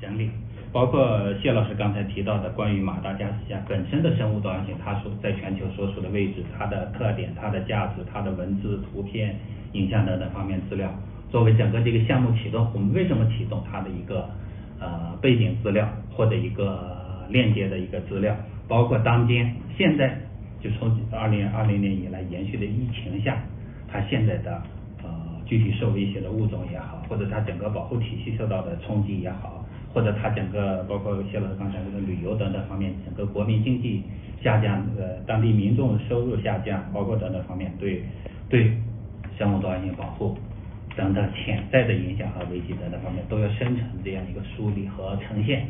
[0.00, 0.30] 整理，
[0.72, 9.36] 包括谢老师刚才提到的关于马达加斯加本身的生物多样性，它所在全球所处的位置、它的特点、它的价值、它的文字、图片、
[9.72, 10.88] 影像等等方面资料，
[11.30, 14.28] 作为整个这个项目启动，我们为什么启动它的一个
[14.80, 18.36] 呃背景资料或者一个链接的一个资料，
[18.68, 20.16] 包括当今现在
[20.60, 23.36] 就从二零二零年以来延续的疫情下，
[23.90, 24.62] 它现在的
[25.02, 25.10] 呃
[25.44, 29.57] 具体受威胁的物种也好，或者它整个保护体系受到的冲击也好，
[29.92, 34.02] 或者它整个包括谢老师刚才这个旅游等等方面，整个国民经济
[34.42, 38.02] 下降，呃当地民众收入下降，包括等等方面对
[38.48, 38.72] 对
[39.36, 40.36] 生物多样性保护
[40.96, 45.66] 等等潜在的影响和危机等等方面都要生成这样一个梳理和呈现。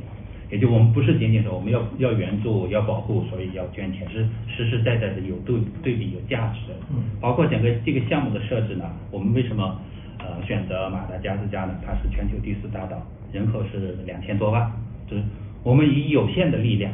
[0.51, 6.75] 也就我们不是仅仅说我们要要援助要保护，所以要捐钱，是实实在在的有对对比有价值的。
[6.91, 9.79] 嗯包括整个这个项目的设置呢，我们为什么
[10.19, 11.75] 呃选择马达加斯加呢？
[11.85, 13.01] 它是全球第四大岛，
[13.33, 14.71] 人口是两千多万，
[15.09, 15.23] 就是
[15.63, 16.93] 我们以有限的力量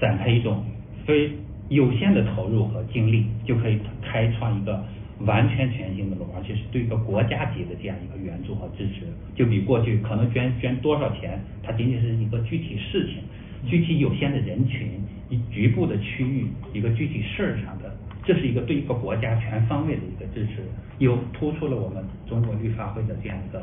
[0.00, 0.64] 展开一种
[1.06, 1.30] 非
[1.68, 4.82] 有限的投入和精力，就可以开创一个
[5.20, 13.22] 完全全新的路，而且是对一个国家级的这样一个援助和支持，就比过去可能捐捐多少钱，它仅仅是一个具体事情、
[13.68, 14.88] 具体有限的人群、
[15.30, 17.83] 一局部的区域、一个具体事儿上的，
[18.24, 20.62] 这是一个对一个国家全方位的一个支持，
[20.98, 23.62] 又突出了我们中国绿发会的这样一个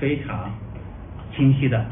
[0.00, 0.52] 非常
[1.34, 1.86] 清晰的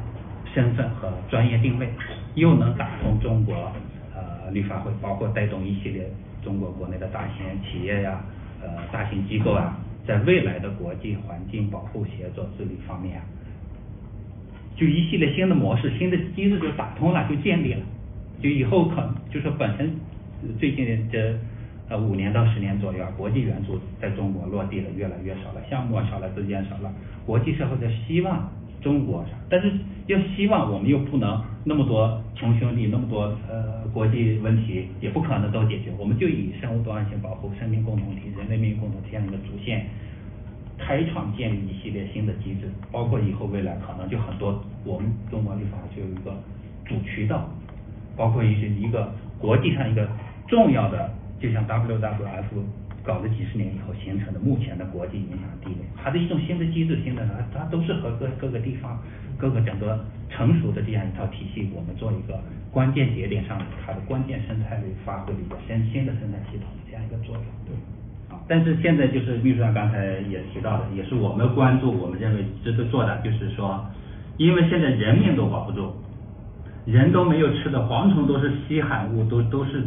[0.52, 1.88] 身份和专业定位，
[2.34, 3.70] 又能打通中国
[4.14, 6.10] 呃绿发会，包括带动一系列
[6.42, 8.20] 中国国内的大型企业呀、
[8.60, 13.22] 呃大型机构啊，在未来的国际环境保护协作治理方面啊，
[14.74, 17.80] 就一系列新的模式、新的机制就打通了，就建立了，
[18.42, 19.94] 就以后可能就是本身
[20.58, 21.38] 最近这
[21.88, 26.92] 呃五年到十年左右，国际援助在中国落地的越来越少了，项目少了，资金少了，
[27.26, 28.50] 国际社会的希望
[28.80, 29.72] 中国，但是
[30.06, 39.86] 又希望我们又不能那么多穷兄弟，那么多呃国际问题也不可能都解决，我们就以生物多样性保护、生命共同体、人类命运共同体这样一个主线。
[40.80, 46.32] 开创建立一系列新的机制，包括以后未来可能就很多我们中国立法就有一个
[46.84, 47.50] 主渠道，
[48.16, 50.08] 包括一些一个国际上一个
[50.46, 51.10] 重要的，
[51.40, 52.44] 就像 WWF
[53.02, 58.98] 搞了几十年以后形成的目前的国际影响地位，它的一种新的机制，新的它它都是和各各个地方
[59.38, 62.38] 各个整个成熟的这样一套体系，我们做一个
[62.70, 67.44] 关键节点上它的关键生态位发挥的一个新新的生态系统这样一个作用。
[67.64, 67.74] 对。
[68.28, 73.82] 啊，但是现在就是秘书长刚才也提到的，也是我们关注，我们认为值得做的，就是说，
[74.36, 75.94] 因为现在人命都保不住，
[76.84, 79.82] 人都没有吃的，蝗虫都是稀罕物，都都是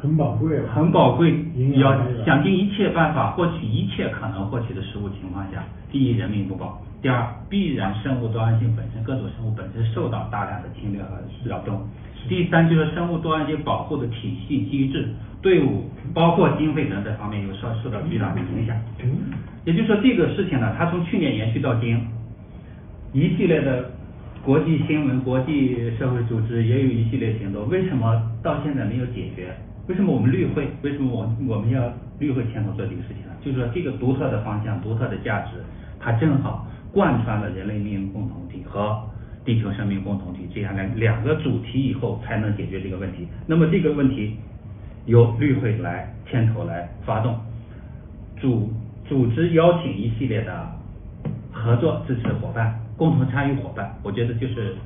[0.00, 1.94] 很宝贵很宝贵你，要
[2.24, 5.62] 想尽一切办法获取一切可能获取的食物情况下，
[5.92, 11.82] 第一人民不保，第二必然生物多样性本身各种生物本身受到大量的侵略和扰动，
[12.28, 15.08] 第三就是生物多样性保护的体系机制、
[15.42, 15.84] 队伍，
[16.14, 18.74] 包括经费等等方面有受受到巨大的影响。
[19.66, 22.00] 也就是说，这个事情呢，它从去年延续到今，
[23.12, 23.90] 一系列的
[24.42, 29.54] 国际新闻、国际社会组织也有一系列行动，为什么到现在没有解决？
[29.88, 30.68] 为什么我们绿会？
[30.82, 33.32] 为什么我我们要绿会牵头做这个事情呢？
[33.40, 35.56] 就是说，这个独特的方向、独特的价值，
[35.98, 39.02] 它正好贯穿了人类命运共同体和
[39.44, 43.26] 地球生命共同体这样两两个主题以后，才能解决这个问题。
[43.46, 44.36] 那么这个问题
[45.06, 47.36] 由绿会来牵头来发动，
[48.38, 48.70] 组
[49.08, 50.68] 组织邀请一系列的
[51.50, 54.76] 合作支持伙伴、共同参与伙伴，我觉得就是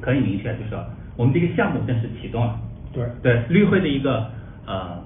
[0.00, 0.82] 可以明确，就是说
[1.16, 2.58] 我们这个项目正式启动了。
[2.92, 3.06] 对。
[3.22, 4.30] 对，绿会的一个
[4.66, 5.02] 呃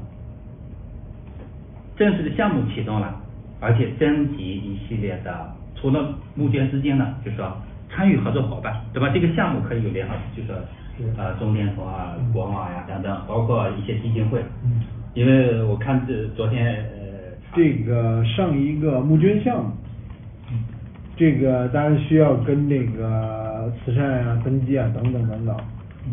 [1.96, 3.14] 正式的项目启动了，
[3.60, 7.52] 而且征集一系列的，除了募捐资金呢，就是说
[7.90, 9.10] 参与合作伙伴，对吧？
[9.12, 10.52] 这个项目可以有联合，就是
[11.16, 14.40] 呃中联通啊、国网呀等等，包括一些基金会。
[14.64, 14.80] 嗯。
[15.14, 19.70] 因为我看这昨天呃这个上一个募捐项目，
[21.16, 25.54] 这个当然需要跟那个慈善啊、登记啊等等等等，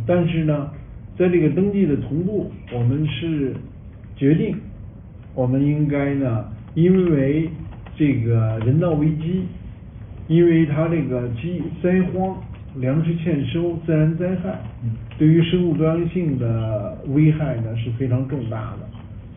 [0.06, 0.70] 但是呢，
[1.19, 3.54] 在这个登记的同步，我们是
[4.16, 4.56] 决定，
[5.36, 6.45] 我们应该呢，
[6.75, 7.50] 因为
[7.98, 9.44] 这个人道危机，
[10.30, 12.42] 因为它这个饥灾荒、
[12.77, 14.62] 粮食欠收、自然灾害，
[15.18, 18.88] 对于生物多样性的危害呢是非常重大的，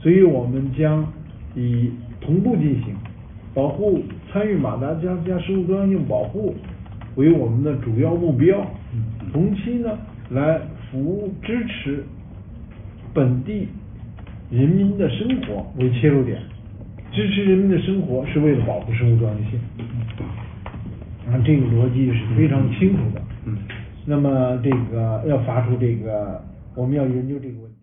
[0.00, 1.04] 所以我们将
[1.56, 1.90] 以
[2.20, 2.94] 同步进行，
[3.52, 6.54] 保护参与马达加斯加生物多样性保护
[7.16, 8.64] 为我们的主要目标，
[9.32, 9.98] 同期呢
[10.30, 10.60] 来
[10.92, 12.04] 服务支持
[13.14, 13.66] 本地
[14.50, 16.38] 人民的生活为切入点，
[17.10, 19.58] 支持人民的生活是为了保护生物多样性，
[21.26, 23.22] 啊，这个逻辑是非常清楚的。
[23.46, 23.56] 嗯
[24.04, 26.42] 那么这个要发出这个，
[26.74, 27.81] 我们要研究这个问题。